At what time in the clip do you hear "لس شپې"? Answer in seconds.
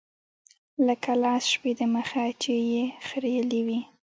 1.21-1.71